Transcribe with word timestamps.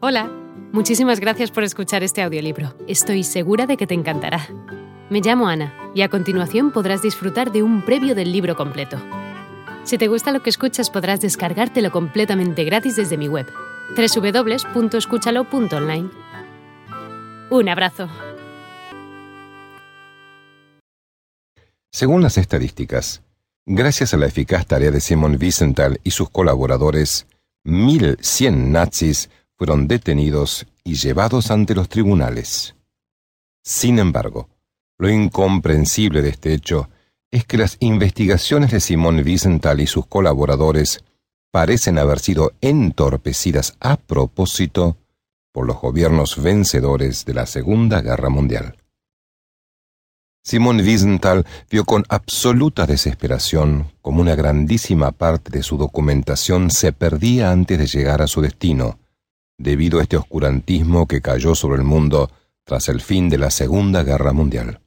Hola, 0.00 0.30
muchísimas 0.72 1.18
gracias 1.18 1.50
por 1.50 1.64
escuchar 1.64 2.04
este 2.04 2.22
audiolibro. 2.22 2.72
Estoy 2.86 3.24
segura 3.24 3.66
de 3.66 3.76
que 3.76 3.88
te 3.88 3.94
encantará. 3.94 4.46
Me 5.10 5.20
llamo 5.20 5.48
Ana 5.48 5.74
y 5.92 6.02
a 6.02 6.08
continuación 6.08 6.70
podrás 6.70 7.02
disfrutar 7.02 7.50
de 7.50 7.64
un 7.64 7.84
previo 7.84 8.14
del 8.14 8.30
libro 8.30 8.54
completo. 8.54 8.96
Si 9.82 9.98
te 9.98 10.06
gusta 10.06 10.30
lo 10.30 10.40
que 10.40 10.50
escuchas 10.50 10.88
podrás 10.88 11.20
descargártelo 11.20 11.90
completamente 11.90 12.62
gratis 12.62 12.94
desde 12.94 13.16
mi 13.16 13.26
web, 13.26 13.48
www.escúchalo.online. 13.96 16.10
Un 17.50 17.68
abrazo. 17.68 18.08
Según 21.90 22.22
las 22.22 22.38
estadísticas, 22.38 23.22
gracias 23.66 24.14
a 24.14 24.16
la 24.16 24.26
eficaz 24.26 24.64
tarea 24.64 24.92
de 24.92 25.00
Simon 25.00 25.36
Wiesenthal 25.40 25.98
y 26.04 26.12
sus 26.12 26.30
colaboradores, 26.30 27.26
1.100 27.64 28.68
nazis 28.68 29.28
fueron 29.58 29.88
detenidos 29.88 30.66
y 30.84 30.94
llevados 30.94 31.50
ante 31.50 31.74
los 31.74 31.88
tribunales. 31.88 32.76
Sin 33.64 33.98
embargo, 33.98 34.48
lo 34.98 35.10
incomprensible 35.10 36.22
de 36.22 36.30
este 36.30 36.54
hecho 36.54 36.88
es 37.30 37.44
que 37.44 37.58
las 37.58 37.76
investigaciones 37.80 38.70
de 38.70 38.80
Simón 38.80 39.18
Wiesenthal 39.18 39.80
y 39.80 39.86
sus 39.86 40.06
colaboradores 40.06 41.04
parecen 41.50 41.98
haber 41.98 42.20
sido 42.20 42.52
entorpecidas 42.60 43.76
a 43.80 43.96
propósito 43.96 44.96
por 45.52 45.66
los 45.66 45.80
gobiernos 45.80 46.40
vencedores 46.40 47.24
de 47.24 47.34
la 47.34 47.46
Segunda 47.46 48.00
Guerra 48.00 48.28
Mundial. 48.28 48.76
Simón 50.44 50.78
Wiesenthal 50.78 51.44
vio 51.68 51.84
con 51.84 52.04
absoluta 52.08 52.86
desesperación 52.86 53.92
cómo 54.00 54.22
una 54.22 54.34
grandísima 54.34 55.12
parte 55.12 55.50
de 55.50 55.62
su 55.62 55.76
documentación 55.76 56.70
se 56.70 56.92
perdía 56.92 57.50
antes 57.50 57.78
de 57.78 57.86
llegar 57.86 58.22
a 58.22 58.28
su 58.28 58.40
destino, 58.40 58.98
debido 59.58 59.98
a 59.98 60.02
este 60.02 60.16
oscurantismo 60.16 61.06
que 61.06 61.20
cayó 61.20 61.54
sobre 61.54 61.78
el 61.78 61.84
mundo 61.84 62.30
tras 62.64 62.88
el 62.88 63.00
fin 63.00 63.28
de 63.28 63.38
la 63.38 63.50
Segunda 63.50 64.04
Guerra 64.04 64.32
Mundial. 64.32 64.80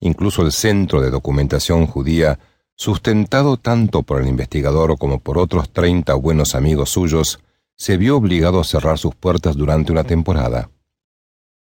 Incluso 0.00 0.42
el 0.42 0.52
Centro 0.52 1.00
de 1.00 1.10
Documentación 1.10 1.86
Judía, 1.86 2.38
sustentado 2.76 3.56
tanto 3.56 4.04
por 4.04 4.22
el 4.22 4.28
investigador 4.28 4.96
como 4.96 5.18
por 5.18 5.38
otros 5.38 5.72
treinta 5.72 6.14
buenos 6.14 6.54
amigos 6.54 6.90
suyos, 6.90 7.40
se 7.76 7.96
vio 7.96 8.16
obligado 8.16 8.60
a 8.60 8.64
cerrar 8.64 8.98
sus 8.98 9.14
puertas 9.14 9.56
durante 9.56 9.90
una 9.92 10.04
temporada, 10.04 10.70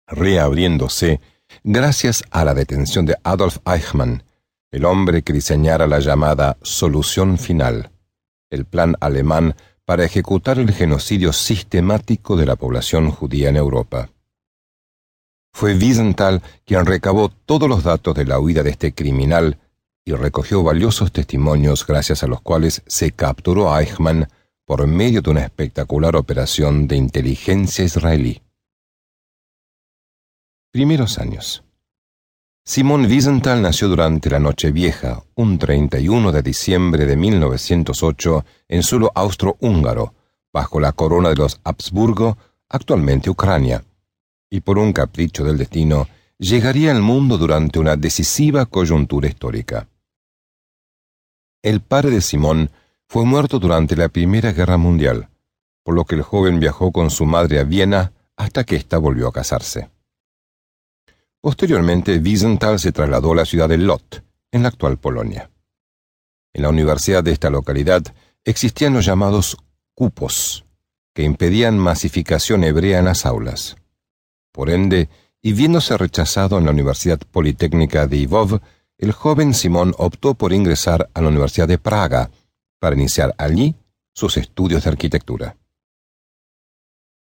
reabriéndose 0.07 1.21
gracias 1.63 2.23
a 2.31 2.43
la 2.43 2.53
detención 2.53 3.05
de 3.05 3.15
Adolf 3.23 3.57
Eichmann, 3.65 4.23
el 4.71 4.85
hombre 4.85 5.21
que 5.21 5.33
diseñara 5.33 5.85
la 5.85 5.99
llamada 5.99 6.57
solución 6.63 7.37
final, 7.37 7.91
el 8.49 8.65
plan 8.65 8.95
alemán 8.99 9.55
para 9.85 10.05
ejecutar 10.05 10.59
el 10.59 10.71
genocidio 10.71 11.33
sistemático 11.33 12.35
de 12.35 12.45
la 12.45 12.55
población 12.55 13.11
judía 13.11 13.49
en 13.49 13.57
Europa. 13.57 14.09
Fue 15.53 15.75
Wiesenthal 15.75 16.41
quien 16.65 16.85
recabó 16.85 17.29
todos 17.29 17.69
los 17.69 17.83
datos 17.83 18.15
de 18.15 18.25
la 18.25 18.39
huida 18.39 18.63
de 18.63 18.71
este 18.71 18.93
criminal 18.93 19.59
y 20.05 20.13
recogió 20.13 20.63
valiosos 20.63 21.11
testimonios 21.11 21.85
gracias 21.85 22.23
a 22.23 22.27
los 22.27 22.41
cuales 22.41 22.81
se 22.87 23.11
capturó 23.11 23.73
a 23.73 23.81
Eichmann 23.81 24.27
por 24.65 24.87
medio 24.87 25.21
de 25.21 25.29
una 25.29 25.41
espectacular 25.41 26.15
operación 26.15 26.87
de 26.87 26.95
inteligencia 26.95 27.85
israelí. 27.85 28.41
Primeros 30.71 31.19
años. 31.19 31.62
Simón 32.65 33.07
Wiesenthal 33.07 33.61
nació 33.61 33.89
durante 33.89 34.29
la 34.29 34.39
Nochevieja, 34.39 35.21
un 35.35 35.59
31 35.59 36.31
de 36.31 36.41
diciembre 36.41 37.05
de 37.05 37.17
1908, 37.17 38.45
en 38.69 38.83
suelo 38.83 39.11
austro-húngaro, 39.13 40.13
bajo 40.53 40.79
la 40.79 40.93
corona 40.93 41.27
de 41.27 41.35
los 41.35 41.59
Habsburgo, 41.65 42.37
actualmente 42.69 43.29
Ucrania, 43.29 43.83
y 44.49 44.61
por 44.61 44.77
un 44.77 44.93
capricho 44.93 45.43
del 45.43 45.57
destino, 45.57 46.07
llegaría 46.37 46.91
al 46.91 47.01
mundo 47.01 47.37
durante 47.37 47.79
una 47.79 47.97
decisiva 47.97 48.65
coyuntura 48.65 49.27
histórica. 49.27 49.89
El 51.61 51.81
padre 51.81 52.11
de 52.11 52.21
Simón 52.21 52.71
fue 53.09 53.25
muerto 53.25 53.59
durante 53.59 53.97
la 53.97 54.07
Primera 54.07 54.53
Guerra 54.53 54.77
Mundial, 54.77 55.27
por 55.83 55.95
lo 55.95 56.05
que 56.05 56.15
el 56.15 56.21
joven 56.21 56.61
viajó 56.61 56.93
con 56.93 57.09
su 57.09 57.25
madre 57.25 57.59
a 57.59 57.65
Viena 57.65 58.13
hasta 58.37 58.63
que 58.63 58.77
ésta 58.77 58.99
volvió 58.99 59.27
a 59.27 59.33
casarse. 59.33 59.89
Posteriormente, 61.43 62.19
Wiesenthal 62.19 62.79
se 62.79 62.93
trasladó 62.93 63.33
a 63.33 63.35
la 63.35 63.45
ciudad 63.45 63.67
de 63.67 63.77
Lot, 63.77 64.23
en 64.49 64.63
la 64.63 64.69
actual 64.69 64.97
Polonia. 64.97 65.51
En 66.53 66.61
la 66.61 66.69
universidad 66.69 67.21
de 67.21 67.33
esta 67.33 67.49
localidad 67.49 68.01
existían 68.45 68.93
los 68.93 69.05
llamados 69.05 69.57
cupos, 69.93 70.63
que 71.13 71.23
impedían 71.23 71.77
masificación 71.77 72.63
hebrea 72.63 72.99
en 72.99 73.05
las 73.05 73.25
aulas. 73.25 73.75
Por 74.53 74.69
ende, 74.69 75.09
y 75.41 75.51
viéndose 75.51 75.97
rechazado 75.97 76.57
en 76.57 76.63
la 76.63 76.71
Universidad 76.71 77.19
Politécnica 77.29 78.07
de 78.07 78.15
Ivov, 78.19 78.61
el 78.97 79.11
joven 79.11 79.53
Simón 79.53 79.93
optó 79.97 80.35
por 80.35 80.53
ingresar 80.53 81.09
a 81.13 81.19
la 81.21 81.27
Universidad 81.27 81.67
de 81.67 81.77
Praga 81.77 82.31
para 82.79 82.95
iniciar 82.95 83.35
allí 83.37 83.75
sus 84.13 84.37
estudios 84.37 84.85
de 84.85 84.91
arquitectura. 84.91 85.57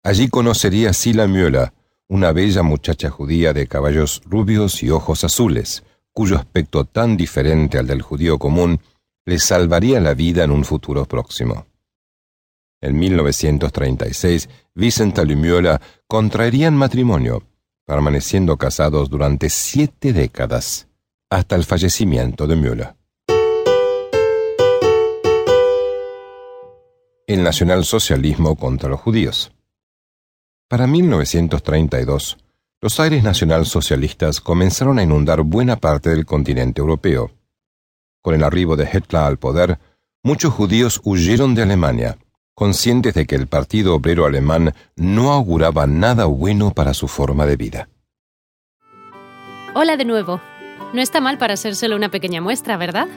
Allí 0.03 0.27
conocería 0.27 0.89
a 0.89 0.93
Sila 0.93 1.27
Müller, 1.27 1.71
una 2.11 2.33
bella 2.33 2.61
muchacha 2.61 3.09
judía 3.09 3.53
de 3.53 3.67
caballos 3.67 4.21
rubios 4.25 4.83
y 4.83 4.89
ojos 4.89 5.23
azules, 5.23 5.83
cuyo 6.11 6.35
aspecto 6.35 6.83
tan 6.83 7.15
diferente 7.15 7.77
al 7.77 7.87
del 7.87 8.01
judío 8.01 8.37
común 8.37 8.81
le 9.23 9.39
salvaría 9.39 10.01
la 10.01 10.13
vida 10.13 10.43
en 10.43 10.51
un 10.51 10.65
futuro 10.65 11.05
próximo. 11.05 11.67
En 12.81 12.99
1936, 12.99 14.49
Vicental 14.75 15.31
y 15.31 15.37
Miola 15.37 15.79
contraerían 16.05 16.75
matrimonio, 16.75 17.43
permaneciendo 17.85 18.57
casados 18.57 19.09
durante 19.09 19.49
siete 19.49 20.11
décadas, 20.11 20.89
hasta 21.29 21.55
el 21.55 21.63
fallecimiento 21.63 22.45
de 22.45 22.55
Müller. 22.57 22.95
El 27.25 27.41
nacionalsocialismo 27.41 28.57
contra 28.57 28.89
los 28.89 28.99
judíos. 28.99 29.53
Para 30.71 30.87
1932, 30.87 32.37
los 32.79 32.99
aires 33.01 33.25
nacionalsocialistas 33.25 34.39
comenzaron 34.39 34.99
a 34.99 35.03
inundar 35.03 35.41
buena 35.41 35.75
parte 35.75 36.11
del 36.11 36.25
continente 36.25 36.79
europeo. 36.79 37.31
Con 38.21 38.35
el 38.35 38.43
arribo 38.45 38.77
de 38.77 38.85
Hitler 38.85 39.23
al 39.23 39.37
poder, 39.37 39.79
muchos 40.23 40.53
judíos 40.53 41.01
huyeron 41.03 41.55
de 41.55 41.63
Alemania, 41.63 42.17
conscientes 42.55 43.13
de 43.15 43.25
que 43.25 43.35
el 43.35 43.47
Partido 43.47 43.95
Obrero 43.95 44.25
Alemán 44.25 44.73
no 44.95 45.33
auguraba 45.33 45.87
nada 45.87 46.23
bueno 46.23 46.71
para 46.71 46.93
su 46.93 47.09
forma 47.09 47.45
de 47.45 47.57
vida. 47.57 47.89
Hola 49.75 49.97
de 49.97 50.05
nuevo. 50.05 50.39
No 50.93 51.01
está 51.01 51.19
mal 51.19 51.37
para 51.37 51.57
ser 51.57 51.75
solo 51.75 51.97
una 51.97 52.11
pequeña 52.11 52.39
muestra, 52.39 52.77
¿verdad? 52.77 53.09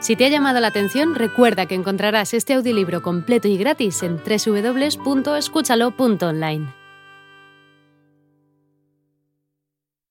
Si 0.00 0.16
te 0.16 0.24
ha 0.24 0.30
llamado 0.30 0.60
la 0.60 0.68
atención, 0.68 1.14
recuerda 1.14 1.66
que 1.66 1.74
encontrarás 1.74 2.32
este 2.32 2.54
audiolibro 2.54 3.02
completo 3.02 3.48
y 3.48 3.58
gratis 3.58 4.02
en 4.02 4.16
www.escúchalo.online. 4.16 6.85